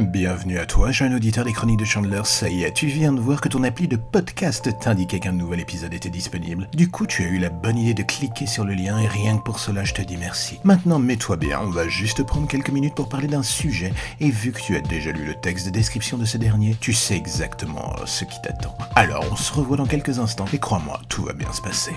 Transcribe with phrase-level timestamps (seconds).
[0.00, 2.20] Bienvenue à toi, jeune auditeur des chroniques de Chandler.
[2.22, 5.58] Ça y est, tu viens de voir que ton appli de podcast t'indiquait qu'un nouvel
[5.58, 6.68] épisode était disponible.
[6.72, 9.38] Du coup, tu as eu la bonne idée de cliquer sur le lien et rien
[9.38, 10.60] que pour cela, je te dis merci.
[10.62, 13.92] Maintenant, mets-toi bien, on va juste prendre quelques minutes pour parler d'un sujet.
[14.20, 16.92] Et vu que tu as déjà lu le texte de description de ce dernier, tu
[16.92, 18.76] sais exactement ce qui t'attend.
[18.94, 21.94] Alors, on se revoit dans quelques instants et crois-moi, tout va bien se passer.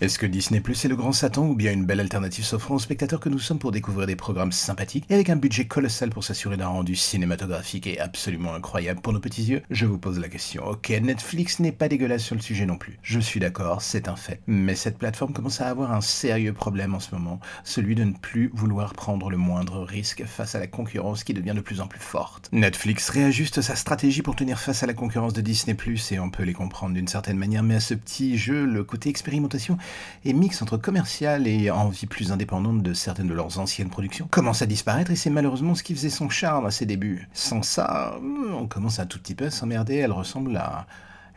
[0.00, 2.78] Est-ce que Disney Plus est le grand Satan ou bien une belle alternative s'offrant aux
[2.78, 6.22] spectateurs que nous sommes pour découvrir des programmes sympathiques et avec un budget colossal pour
[6.22, 9.62] s'assurer d'un rendu cinématographique et absolument incroyable pour nos petits yeux?
[9.70, 10.64] Je vous pose la question.
[10.64, 12.96] Ok, Netflix n'est pas dégueulasse sur le sujet non plus.
[13.02, 14.40] Je suis d'accord, c'est un fait.
[14.46, 18.12] Mais cette plateforme commence à avoir un sérieux problème en ce moment, celui de ne
[18.12, 21.88] plus vouloir prendre le moindre risque face à la concurrence qui devient de plus en
[21.88, 22.48] plus forte.
[22.52, 26.30] Netflix réajuste sa stratégie pour tenir face à la concurrence de Disney Plus et on
[26.30, 29.76] peut les comprendre d'une certaine manière, mais à ce petit jeu, le côté expérimentation
[30.24, 34.62] et mix entre commercial et envie plus indépendante de certaines de leurs anciennes productions commence
[34.62, 37.28] à disparaître et c'est malheureusement ce qui faisait son charme à ses débuts.
[37.32, 38.18] Sans ça,
[38.52, 40.86] on commence un tout petit peu à s'emmerder, elle ressemble à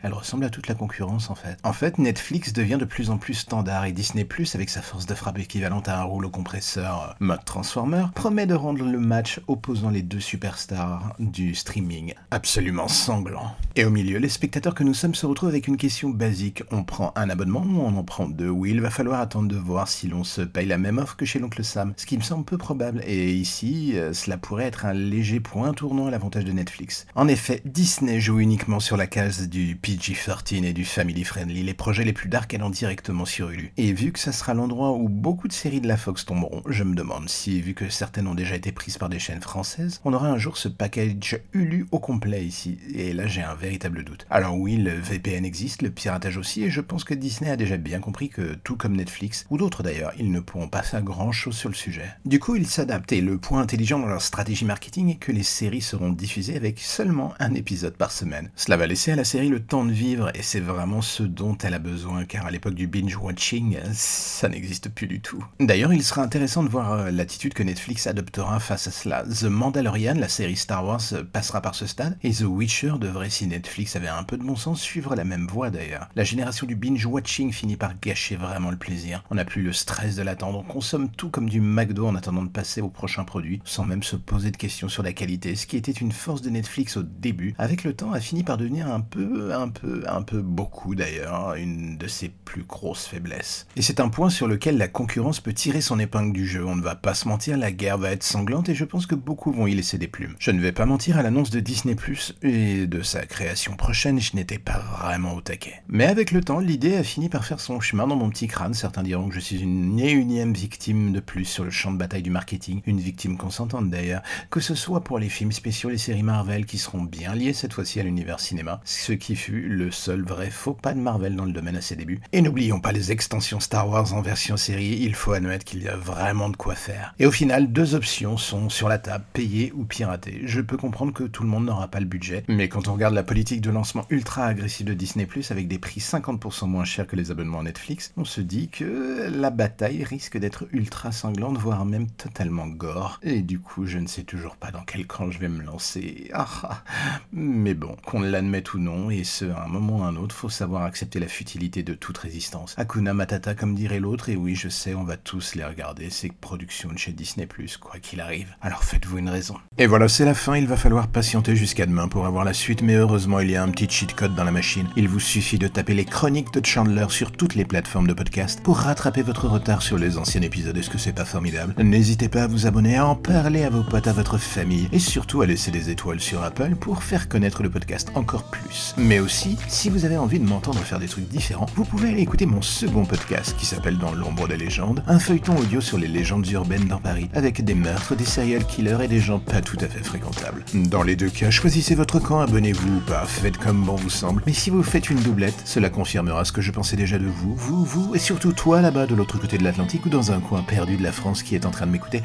[0.02, 1.58] elle ressemble à toute la concurrence en fait.
[1.62, 5.06] En fait, Netflix devient de plus en plus standard et Disney Plus, avec sa force
[5.06, 9.40] de frappe équivalente à un rouleau compresseur euh, mode Transformer, promet de rendre le match
[9.46, 13.54] opposant les deux superstars du streaming absolument sanglant.
[13.74, 16.62] Et au milieu, les spectateurs que nous sommes se retrouvent avec une question basique.
[16.70, 19.56] On prend un abonnement ou on en prend deux Oui, il va falloir attendre de
[19.56, 22.22] voir si l'on se paye la même offre que chez l'oncle Sam, ce qui me
[22.22, 23.02] semble peu probable.
[23.06, 27.06] Et ici, euh, cela pourrait être un léger point tournant à l'avantage de Netflix.
[27.14, 31.72] En effet, Disney joue uniquement sur la case du PG-13 et du family friendly, les
[31.72, 33.72] projets les plus dark allant directement sur Hulu.
[33.78, 36.84] Et vu que ça sera l'endroit où beaucoup de séries de la Fox tomberont, je
[36.84, 40.12] me demande si, vu que certaines ont déjà été prises par des chaînes françaises, on
[40.12, 42.76] aura un jour ce package Hulu au complet ici.
[42.94, 44.26] Et là, j'ai un véritable doute.
[44.28, 47.76] Alors oui, le VPN existe, le piratage aussi, et je pense que Disney a déjà
[47.76, 51.32] bien compris que, tout comme Netflix, ou d'autres d'ailleurs, ils ne pourront pas faire grand
[51.32, 52.10] chose sur le sujet.
[52.24, 55.42] Du coup, ils s'adaptent, et le point intelligent dans leur stratégie marketing est que les
[55.42, 58.50] séries seront diffusées avec seulement un épisode par semaine.
[58.56, 61.56] Cela va laisser à la série le temps de vivre et c'est vraiment ce dont
[61.62, 65.44] elle a besoin car à l'époque du binge-watching, ça n'existe plus du tout.
[65.60, 69.24] D'ailleurs, il sera intéressant de voir euh, l'attitude que Netflix adoptera face à cela.
[69.24, 71.02] The Mandalorian, la série Star Wars,
[71.32, 74.56] passera par ce stade et The Witcher devrait, si Netflix avait un peu de bon
[74.56, 76.08] sens, suivre la même voie d'ailleurs.
[76.16, 79.24] La génération du binge-watching finit par gâcher vraiment le plaisir.
[79.30, 82.42] On n'a plus le stress de l'attendre, on consomme tout comme du McDo en attendant
[82.42, 85.66] de passer au prochain produit, sans même se poser de questions sur la qualité, ce
[85.66, 88.90] qui était une force de Netflix au début, avec le temps a fini par devenir
[88.90, 93.66] un peu, un peu, un peu beaucoup d'ailleurs, une de ses plus grosses faiblesses.
[93.76, 96.76] Et c'est un point sur lequel la concurrence peut tirer son épingle du jeu, on
[96.76, 99.52] ne va pas se mentir, la guerre va être sanglante et je pense que beaucoup
[99.52, 100.36] vont y laisser des plumes.
[100.38, 103.41] Je ne vais pas mentir, à l'annonce de Disney Plus et de sa création
[103.76, 105.82] prochaine, je n'étais pas vraiment au taquet.
[105.88, 108.74] Mais avec le temps, l'idée a fini par faire son chemin dans mon petit crâne,
[108.74, 112.22] certains diront que je suis une unième victime de plus sur le champ de bataille
[112.22, 116.22] du marketing, une victime consentante d'ailleurs, que ce soit pour les films spéciaux, les séries
[116.22, 120.22] Marvel qui seront bien liées cette fois-ci à l'univers cinéma, ce qui fut le seul
[120.22, 122.20] vrai faux pas de Marvel dans le domaine à ses débuts.
[122.32, 125.88] Et n'oublions pas les extensions Star Wars en version série, il faut admettre qu'il y
[125.88, 127.14] a vraiment de quoi faire.
[127.18, 130.42] Et au final, deux options sont sur la table, payer ou pirater.
[130.44, 133.14] Je peux comprendre que tout le monde n'aura pas le budget, mais quand on regarde
[133.14, 137.16] la politique de lancement ultra agressif de Disney avec des prix 50% moins chers que
[137.16, 142.10] les abonnements Netflix, on se dit que la bataille risque d'être ultra sanglante, voire même
[142.10, 143.18] totalement gore.
[143.22, 146.30] Et du coup, je ne sais toujours pas dans quel camp je vais me lancer.
[146.34, 146.84] Ah, ah.
[147.32, 150.34] Mais bon, qu'on l'admette ou non, et ce, à un moment ou à un autre,
[150.34, 152.74] faut savoir accepter la futilité de toute résistance.
[152.76, 156.28] Hakuna Matata, comme dirait l'autre, et oui, je sais, on va tous les regarder, ces
[156.28, 157.48] productions de chez Disney+,
[157.80, 158.54] quoi qu'il arrive.
[158.60, 159.56] Alors faites-vous une raison.
[159.78, 162.82] Et voilà, c'est la fin, il va falloir patienter jusqu'à demain pour avoir la suite,
[162.82, 164.86] mais heureusement, il y a un petit cheat code dans la machine.
[164.96, 168.60] Il vous suffit de taper les chroniques de Chandler sur toutes les plateformes de podcast
[168.62, 170.76] pour rattraper votre retard sur les anciens épisodes.
[170.76, 171.74] Est-ce que c'est pas formidable?
[171.78, 174.98] N'hésitez pas à vous abonner, à en parler à vos potes, à votre famille, et
[174.98, 178.94] surtout à laisser des étoiles sur Apple pour faire connaître le podcast encore plus.
[178.96, 182.22] Mais aussi, si vous avez envie de m'entendre faire des trucs différents, vous pouvez aller
[182.22, 186.08] écouter mon second podcast qui s'appelle Dans l'ombre des légendes, un feuilleton audio sur les
[186.08, 189.78] légendes urbaines dans Paris, avec des meurtres, des serial killers et des gens pas tout
[189.80, 190.64] à fait fréquentables.
[190.74, 194.52] Dans les deux cas, choisissez votre camp, abonnez-vous ou faites comme bon vous semble, mais
[194.52, 197.84] si vous faites une doublette, cela confirmera ce que je pensais déjà de vous, vous,
[197.84, 200.96] vous, et surtout toi là-bas de l'autre côté de l'Atlantique ou dans un coin perdu
[200.96, 202.22] de la France qui est en train de m'écouter.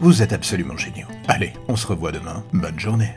[0.00, 1.06] Vous êtes absolument géniaux.
[1.28, 2.42] Allez, on se revoit demain.
[2.52, 3.14] Bonne journée.